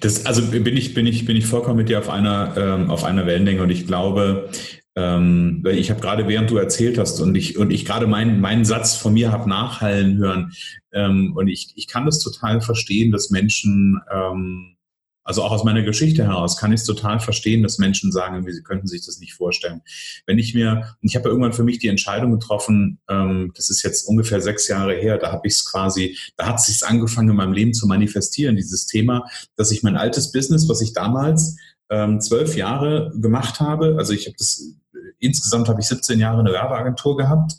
[0.00, 3.04] Das, also bin ich, bin ich, bin ich vollkommen mit dir auf einer, ähm, auf
[3.04, 4.50] einer Wellenlänge und ich glaube,
[4.96, 8.64] ähm, ich habe gerade während du erzählt hast und ich und ich gerade meinen meinen
[8.64, 10.52] Satz von mir habe nachhallen hören
[10.92, 14.75] ähm, und ich, ich kann das total verstehen, dass Menschen ähm,
[15.26, 18.62] also auch aus meiner Geschichte heraus kann ich es total verstehen, dass Menschen sagen, sie
[18.62, 19.82] könnten sich das nicht vorstellen.
[20.24, 23.68] Wenn ich mir, und ich habe ja irgendwann für mich die Entscheidung getroffen, ähm, das
[23.68, 27.30] ist jetzt ungefähr sechs Jahre her, da habe ich es quasi, da hat sich angefangen
[27.30, 31.56] in meinem Leben zu manifestieren, dieses Thema, dass ich mein altes Business, was ich damals
[31.90, 34.62] ähm, zwölf Jahre gemacht habe, also ich habe das,
[35.18, 37.54] insgesamt habe ich 17 Jahre eine Werbeagentur gehabt,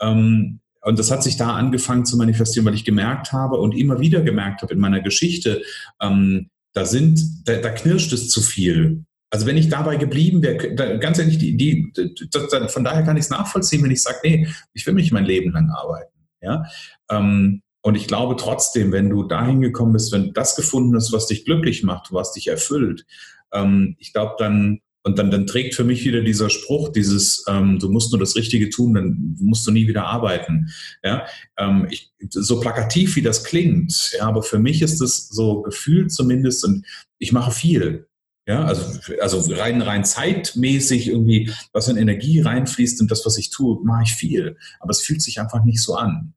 [0.00, 3.98] ähm, und das hat sich da angefangen zu manifestieren, weil ich gemerkt habe und immer
[3.98, 5.62] wieder gemerkt habe in meiner Geschichte,
[6.00, 9.04] ähm, da sind, da, da knirscht es zu viel.
[9.30, 11.92] Also wenn ich dabei geblieben wäre, ganz ehrlich, die, die,
[12.30, 15.24] das, von daher kann ich es nachvollziehen, wenn ich sage, nee, ich will nicht mein
[15.24, 16.12] Leben lang arbeiten.
[16.40, 16.64] Ja?
[17.10, 21.26] Ähm, und ich glaube trotzdem, wenn du dahin gekommen bist, wenn das gefunden hast, was
[21.26, 23.04] dich glücklich macht, was dich erfüllt,
[23.52, 27.78] ähm, ich glaube, dann und dann, dann trägt für mich wieder dieser Spruch, dieses, ähm,
[27.78, 30.68] du musst nur das Richtige tun, dann musst du nie wieder arbeiten.
[31.02, 35.62] Ja, ähm, ich, so plakativ wie das klingt, ja, aber für mich ist es so
[35.62, 36.84] gefühlt zumindest und
[37.18, 38.06] ich mache viel.
[38.46, 43.48] Ja, also, also rein, rein zeitmäßig irgendwie, was in Energie reinfließt und das, was ich
[43.48, 44.58] tue, mache ich viel.
[44.80, 46.34] Aber es fühlt sich einfach nicht so an.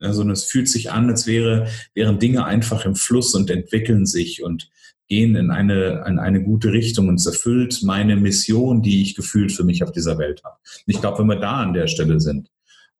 [0.00, 4.04] Ja, sondern es fühlt sich an, als wäre, wären Dinge einfach im Fluss und entwickeln
[4.04, 4.70] sich und
[5.12, 9.52] gehen in eine, in eine gute Richtung und es erfüllt meine Mission, die ich gefühlt
[9.52, 10.56] für mich auf dieser Welt habe.
[10.56, 12.50] Und ich glaube, wenn wir da an der Stelle sind,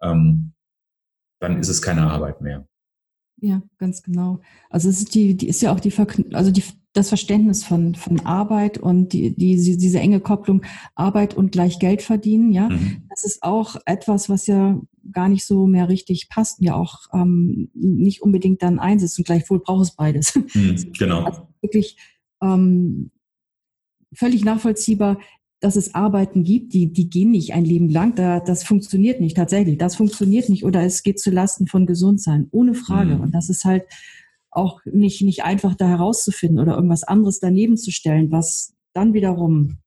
[0.03, 0.53] ähm,
[1.40, 2.68] dann ist es keine Arbeit mehr.
[3.40, 4.40] Ja, ganz genau.
[4.68, 5.92] Also es ist die, die ist ja auch die,
[6.35, 10.62] also die, das Verständnis von, von Arbeit und die, die, diese enge Kopplung
[10.94, 13.05] Arbeit und gleich Geld verdienen, ja, mhm.
[13.09, 14.79] das ist auch etwas, was ja
[15.11, 19.61] gar nicht so mehr richtig passt, ja auch ähm, nicht unbedingt dann einsetzt und gleichwohl
[19.61, 20.35] braucht es beides.
[20.55, 21.25] Mhm, genau.
[21.25, 21.96] Also wirklich
[22.42, 23.11] ähm,
[24.12, 25.18] völlig nachvollziehbar,
[25.61, 28.16] dass es Arbeiten gibt, die, die gehen nicht ein Leben lang.
[28.16, 29.79] Da, das funktioniert nicht tatsächlich.
[29.79, 33.14] Das funktioniert nicht oder es geht zu Lasten von Gesundsein, ohne Frage.
[33.14, 33.20] Mhm.
[33.20, 33.85] Und das ist halt
[34.51, 39.79] auch nicht, nicht einfach da herauszufinden oder irgendwas anderes daneben zu stellen, was dann wiederum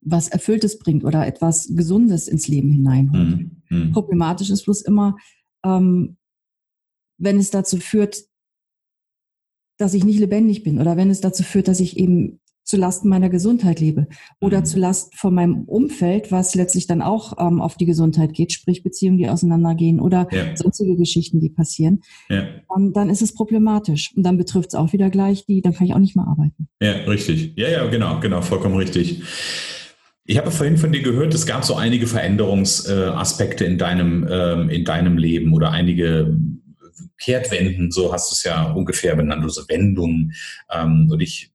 [0.00, 3.38] was Erfülltes bringt oder etwas Gesundes ins Leben hineinholt.
[3.38, 3.62] Mhm.
[3.68, 3.92] Mhm.
[3.92, 5.16] Problematisch ist bloß immer,
[5.64, 6.16] ähm,
[7.18, 8.24] wenn es dazu führt,
[9.78, 13.08] dass ich nicht lebendig bin oder wenn es dazu führt, dass ich eben zu Lasten
[13.08, 14.06] meiner Gesundheit lebe
[14.40, 14.64] oder mhm.
[14.64, 18.82] zu Lasten von meinem Umfeld, was letztlich dann auch ähm, auf die Gesundheit geht, sprich
[18.82, 20.56] Beziehungen, die auseinandergehen oder ja.
[20.56, 22.46] sonstige Geschichten, die passieren, ja.
[22.76, 25.86] ähm, dann ist es problematisch und dann betrifft es auch wieder gleich die, dann kann
[25.86, 26.68] ich auch nicht mehr arbeiten.
[26.80, 27.54] Ja, richtig.
[27.56, 29.22] Ja, ja, genau, genau, vollkommen richtig.
[30.24, 34.84] Ich habe vorhin von dir gehört, es gab so einige Veränderungsaspekte in deinem, ähm, in
[34.84, 36.38] deinem Leben oder einige
[37.18, 40.34] Kehrtwenden, so hast du es ja ungefähr benannt, also Wendungen.
[40.70, 41.52] Ähm, und ich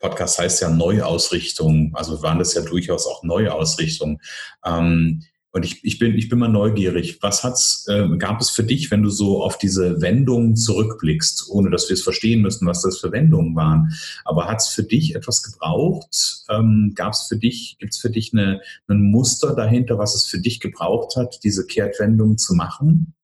[0.00, 4.18] Podcast heißt ja Neuausrichtung, also waren das ja durchaus auch Neuausrichtungen.
[4.64, 7.18] Ähm, und ich, ich, bin, ich bin mal neugierig.
[7.22, 11.70] Was hat's, äh, gab es für dich, wenn du so auf diese Wendungen zurückblickst, ohne
[11.70, 13.92] dass wir es verstehen müssen, was das für Wendungen waren?
[14.24, 16.44] Aber hat es für dich etwas gebraucht?
[16.48, 20.24] Ähm, gab es für dich, gibt es für dich eine, ein Muster dahinter, was es
[20.24, 23.14] für dich gebraucht hat, diese Kehrtwendung zu machen?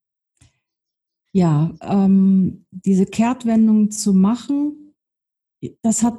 [1.37, 4.95] Ja, ähm, diese Kehrtwendung zu machen,
[5.83, 6.19] das hat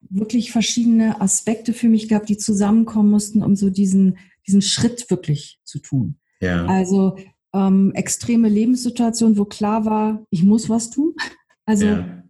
[0.00, 5.58] wirklich verschiedene Aspekte für mich gehabt, die zusammenkommen mussten, um so diesen diesen Schritt wirklich
[5.64, 6.18] zu tun.
[6.40, 6.66] Ja.
[6.66, 7.16] Also
[7.52, 11.14] ähm, extreme Lebenssituation, wo klar war, ich muss was tun.
[11.66, 12.22] Also ja.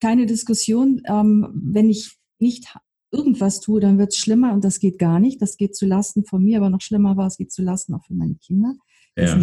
[0.00, 1.02] keine Diskussion.
[1.04, 2.74] Ähm, wenn ich nicht
[3.10, 5.42] irgendwas tue, dann wird es schlimmer und das geht gar nicht.
[5.42, 8.06] Das geht zu Lasten von mir, aber noch schlimmer war, es geht zu Lasten auch
[8.06, 8.76] für meine Kinder.
[9.14, 9.38] Ja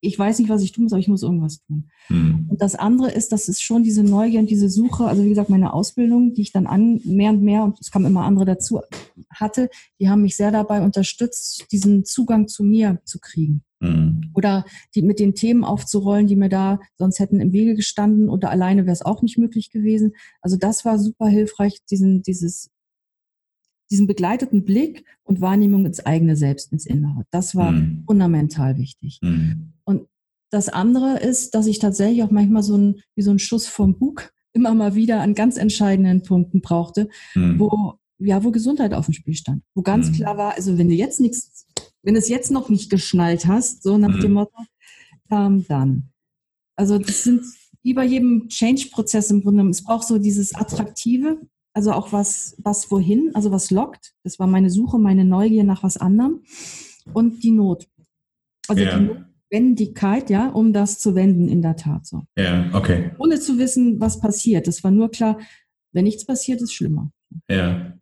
[0.00, 1.90] ich weiß nicht, was ich tun muss, aber ich muss irgendwas tun.
[2.08, 2.46] Mhm.
[2.48, 5.50] Und das andere ist, das ist schon diese Neugier und diese Suche, also wie gesagt,
[5.50, 8.80] meine Ausbildung, die ich dann an, mehr und mehr, und es kamen immer andere dazu,
[9.30, 13.62] hatte, die haben mich sehr dabei unterstützt, diesen Zugang zu mir zu kriegen.
[13.80, 14.30] Mhm.
[14.34, 18.50] Oder die mit den Themen aufzurollen, die mir da sonst hätten im Wege gestanden oder
[18.50, 20.12] alleine wäre es auch nicht möglich gewesen.
[20.40, 22.70] Also das war super hilfreich, diesen, dieses
[23.90, 27.24] diesen begleiteten Blick und Wahrnehmung ins eigene Selbst, ins Innere.
[27.30, 28.04] Das war mhm.
[28.06, 29.18] fundamental wichtig.
[29.20, 29.72] Mhm.
[30.50, 33.98] Das andere ist, dass ich tatsächlich auch manchmal so ein, wie so ein Schuss vom
[33.98, 37.58] Bug immer mal wieder an ganz entscheidenden Punkten brauchte, mhm.
[37.58, 39.62] wo, ja, wo Gesundheit auf dem Spiel stand.
[39.74, 40.14] Wo ganz mhm.
[40.14, 41.66] klar war, also wenn du jetzt nichts,
[42.02, 44.34] wenn du es jetzt noch nicht geschnallt hast, so nach dem mhm.
[44.34, 44.58] Motto,
[45.30, 46.10] ähm, dann.
[46.74, 47.44] Also das sind
[47.82, 51.40] wie bei jedem Change-Prozess im Grunde, es braucht so dieses Attraktive,
[51.72, 54.12] also auch was, was wohin, also was lockt.
[54.24, 56.40] Das war meine Suche, meine Neugier nach was anderem
[57.12, 57.88] und die Not.
[58.68, 58.98] Also ja.
[58.98, 59.10] die
[59.50, 62.22] Notwendigkeit, ja, um das zu wenden, in der Tat so.
[62.36, 63.10] Ja, okay.
[63.18, 64.68] Ohne zu wissen, was passiert.
[64.68, 65.38] Es war nur klar,
[65.92, 67.10] wenn nichts passiert, ist schlimmer.
[67.48, 67.94] Ja.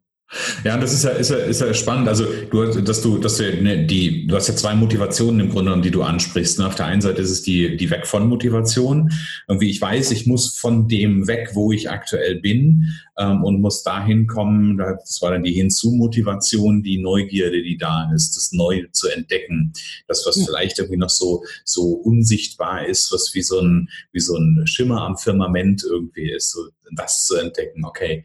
[0.62, 2.08] Ja, das ist ja, ist ja, ist ja spannend.
[2.08, 5.80] Also du, dass du, dass du ne, die, du hast ja zwei Motivationen im Grunde,
[5.80, 6.58] die du ansprichst.
[6.58, 6.66] Ne?
[6.66, 9.10] Auf der einen Seite ist es die, die Weg von Motivation.
[9.48, 13.82] Irgendwie, ich weiß, ich muss von dem weg, wo ich aktuell bin, ähm, und muss
[13.82, 14.78] dahin kommen.
[14.78, 19.72] Das war dann die Hinzu-Motivation, die Neugierde, die da ist, das Neue zu entdecken.
[20.06, 20.44] Das, was ja.
[20.46, 25.02] vielleicht irgendwie noch so, so unsichtbar ist, was wie so ein, wie so ein Schimmer
[25.02, 27.84] am Firmament irgendwie ist, so das zu entdecken.
[27.84, 28.24] Okay,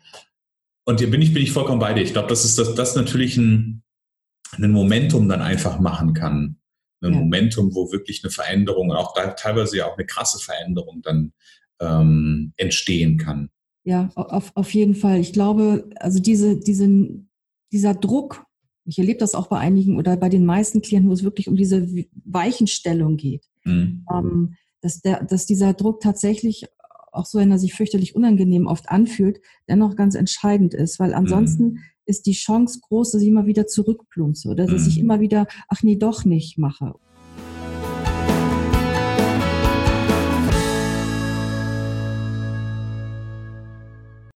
[0.86, 2.02] und hier bin ich, bin ich vollkommen bei dir.
[2.02, 3.84] Ich glaube, das ist das, das natürlich ein,
[4.58, 6.58] ein Momentum dann einfach machen kann.
[7.02, 7.20] Ein ja.
[7.20, 11.34] Momentum, wo wirklich eine Veränderung, auch teilweise ja auch eine krasse Veränderung dann
[11.80, 13.50] ähm, entstehen kann.
[13.84, 15.20] Ja, auf, auf jeden Fall.
[15.20, 16.88] Ich glaube, also diese, diese,
[17.72, 18.46] dieser Druck,
[18.86, 21.56] ich erlebe das auch bei einigen oder bei den meisten Klienten, wo es wirklich um
[21.56, 21.88] diese
[22.26, 24.06] Weichenstellung geht, mhm.
[24.12, 26.66] ähm, dass, der, dass dieser Druck tatsächlich
[27.14, 31.64] auch so, wenn er sich fürchterlich unangenehm oft anfühlt, dennoch ganz entscheidend ist, weil ansonsten
[31.64, 31.80] mhm.
[32.06, 34.88] ist die Chance groß, dass ich immer wieder zurückplumpse oder dass mhm.
[34.88, 36.94] ich immer wieder, ach nee, doch nicht mache.